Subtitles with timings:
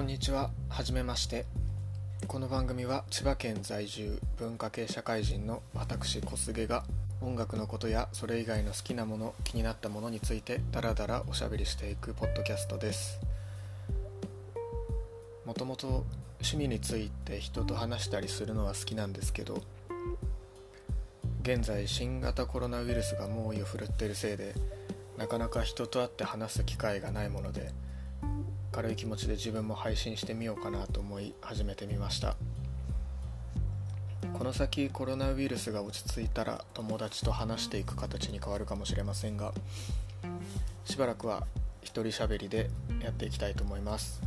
[0.00, 0.48] こんにちは。
[0.70, 1.44] はじめまして。
[2.26, 6.84] この番組は千葉県在住文化系社会人の私小菅が
[7.20, 13.20] 音楽のことやそれ以外の好きなもの気になったものについてダラダラおしゃべりしていくポッドキャストです。
[15.44, 16.06] もともと
[16.38, 19.62] 趣味について人と話したりするのは好きなんですけど
[21.42, 24.54] 現在新型コロナウイルスが猛威を振るっているせいで
[25.18, 27.74] なかなか人と会って話す機会がないもので
[28.80, 32.34] 軽い気持ちで自分も配信してみようかなと思い始めてみました。
[34.32, 39.52] この先コロナウイルスが落ち着いたら友達と話していく形に変わるかもしれませんが
[40.86, 41.46] しばらくは
[41.82, 42.70] 一人喋りで
[43.02, 44.22] やっていきたいと思います。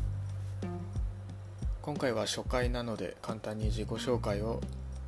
[1.82, 4.62] 今回は初回なので簡単に自己紹介を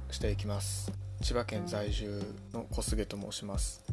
[0.10, 0.92] していきます。
[1.22, 2.20] 千葉県在住
[2.52, 3.84] の小菅と申します。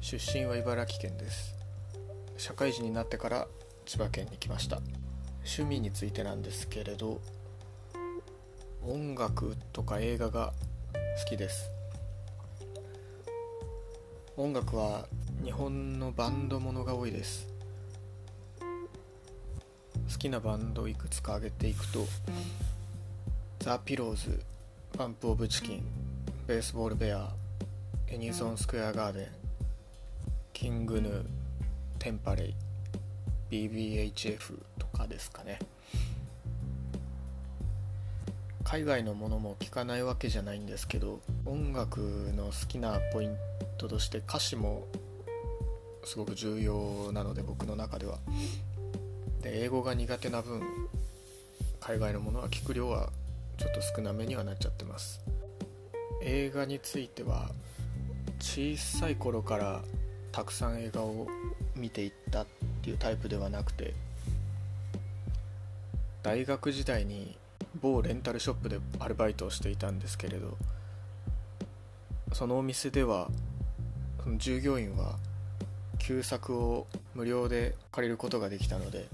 [0.00, 1.54] 出身は茨城県です。
[2.36, 3.46] 社会人になってから
[3.88, 4.82] 千葉県に来ました。
[5.38, 7.22] 趣味についてなんですけれど
[8.86, 10.52] 音楽とか映画が
[10.92, 11.70] 好きです。
[14.36, 15.08] 音楽は
[15.42, 17.48] 日本のバンドものが多いです。
[20.12, 22.06] 好きなバンドをいくつか挙げていくと
[23.60, 24.38] ザ・ピローズ
[24.98, 25.82] パンプ・オブ・チキン
[26.46, 27.30] ベースボール・ベア
[28.08, 29.26] エニソン・スクエア・ガーデン
[30.52, 31.24] キングヌー
[31.98, 32.67] テンパレイ。
[33.50, 35.58] BBHF とかですかね。
[38.64, 42.00] 海外のものも聞かないわけじゃないんですけど音楽
[42.36, 43.36] の好きなポイン
[43.78, 44.86] トとして歌詞も
[46.04, 48.18] すごく重要なので僕の中では。
[49.42, 50.62] で英語が苦手な分
[51.80, 53.10] 海外のものは聞く量は
[53.56, 55.20] ちょっと少なめにはなっちゃってます。
[56.22, 57.50] 映画については
[58.40, 59.82] 小さい頃から
[60.32, 61.26] たくさん映画を
[61.74, 62.46] 見ていったっ
[62.88, 63.92] ていうタイプではなくて
[66.22, 67.36] 大学時代に
[67.80, 70.56] 某レンタルショップでアルバイトをしていたんですけれど
[72.32, 73.28] そのお店では
[74.22, 75.16] その従業員は
[75.98, 79.06] 旧作を無料で借りることができたので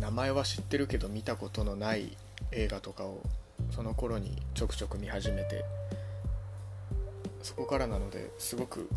[0.00, 2.16] 名前は知ってるけど見たことのない
[2.50, 3.22] 映画とかを
[3.70, 5.64] その頃にちょくちょく見始めて
[7.42, 8.88] そこからなのですごく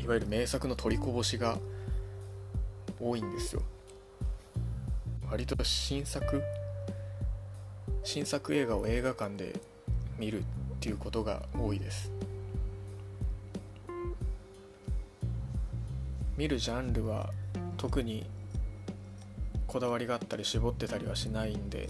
[0.00, 1.58] いわゆる名作の取りこぼしが
[3.02, 3.62] 多いんですよ。
[5.30, 6.42] 割と新作？
[8.04, 9.58] 新作映画を映画館で
[10.18, 10.44] 見るっ
[10.80, 12.10] ていうことが多いです。
[16.36, 17.30] 見るジャンルは
[17.76, 18.26] 特に
[19.66, 21.88] こだわりがあったり絞ってたりはしないんで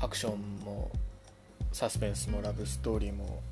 [0.00, 0.90] アクションも
[1.72, 3.42] サスペンスもラブストーリーも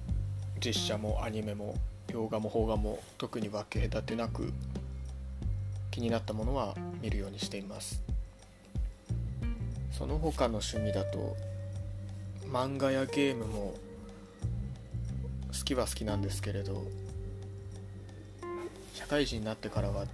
[0.65, 1.75] 実写もアニメも
[2.09, 4.53] 洋画も邦画も特に分け隔てなく
[5.97, 8.03] 気になったものは見るようにしています。
[9.91, 11.35] その他の趣味だと
[12.53, 13.75] 漫画やゲームも
[15.49, 16.85] 好きは好きなんですけれど
[18.93, 20.05] 社会人になってからは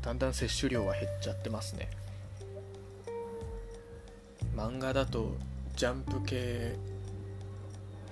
[0.00, 1.90] だんだん摂取量は減っちゃってますね。
[4.56, 5.36] 漫画だと
[5.76, 6.74] ジャンプ系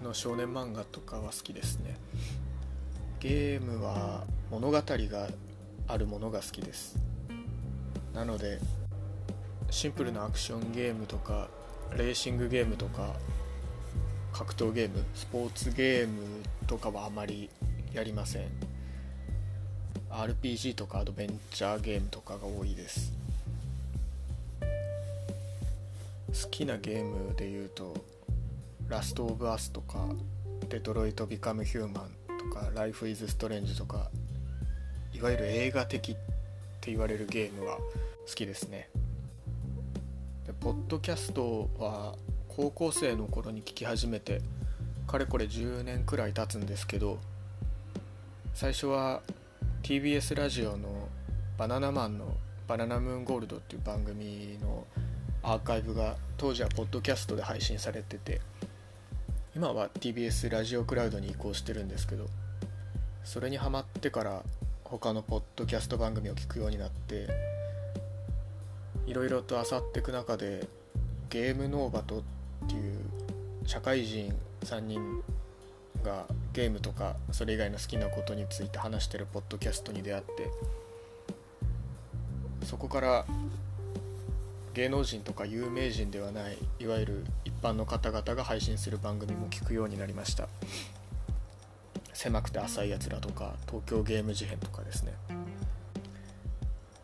[0.05, 1.97] の少年漫画とかは好きですね。
[3.21, 4.83] ゲームは物語が
[5.89, 6.97] あるものが好きです。
[8.15, 8.59] なので
[9.71, 11.49] シンプルなアクションゲームとか
[11.97, 13.15] レーシングゲームとか
[14.33, 16.23] 格闘ゲームスポーツゲーム
[16.67, 17.51] とかはあまり
[17.93, 18.49] やりません。
[20.11, 23.13] RPG とかアドベンチャーゲームとかが多いです。
[26.29, 27.95] 好きなゲームで言うと
[28.89, 30.07] ラストオブアスとか
[30.69, 34.11] デトロイト・ビカム・ヒューマンとかライフ・イズ・ストレンジとか
[35.17, 36.15] いわゆる映画的っ
[36.83, 37.79] て言われるゲームは
[38.29, 38.91] 好きですね。
[40.47, 42.15] でポッドキャストは
[42.49, 44.43] 高校生の頃に聞き始めて
[45.07, 47.19] かれこれ10年くらい経つんですけど
[48.53, 49.23] 最初は
[49.83, 51.09] TBS ラジオの
[51.57, 52.37] バナナマンの
[52.69, 54.87] 「バナナムーンゴールド」っていう番組の
[55.43, 58.43] アーカイブが当時はポッドキャストで配信されてて
[59.55, 62.27] 今は TBS ラジオクラウドに移行してるんですけど
[63.25, 64.43] それにハマってから
[64.89, 67.27] 他のポッドキャスト番組を聞くようになって
[69.07, 70.69] いろいろと漁っていく中で
[71.29, 72.23] ゲームノーバトっ
[72.69, 72.99] ていう
[73.67, 75.23] 社会人3人
[76.05, 80.51] がゲームとかそれ以外の好きなことについて話してるポッドキャストに出会って
[82.65, 83.27] そこから
[84.75, 90.49] 芸能人とか有名人ではないいわゆる一般の方々が配信する番組も聞くようになりました。
[92.17, 95.13] 狭くて浅いやつらとか東京ゲーム事変とかですね。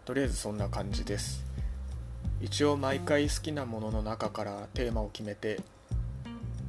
[0.06, 1.44] とりあえずそんな感じです。
[2.40, 5.60] 一応毎回好きなものの中からテーマを決めて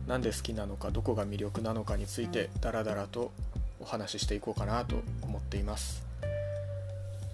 [0.08, 3.32] なんで好きなのかどこが魅力なのかについてダラダラと
[3.80, 6.04] お話ししていこうかなと思っています。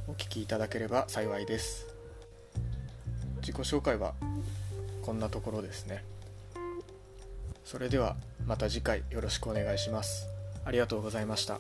[0.08, 1.88] お聞きいただければ幸いです。
[3.42, 4.14] 自己紹介は
[5.02, 6.04] こんなところですね。
[7.66, 8.16] それでは
[8.46, 10.39] また次回よろしくお願いします。
[10.66, 11.60] ありがとうございました。